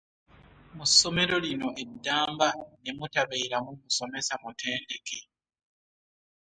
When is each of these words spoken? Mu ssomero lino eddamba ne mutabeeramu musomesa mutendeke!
Mu 0.75 0.85
ssomero 0.91 1.35
lino 1.45 1.67
eddamba 1.83 2.49
ne 2.83 2.91
mutabeeramu 2.97 3.71
musomesa 3.81 4.33
mutendeke! 4.41 5.19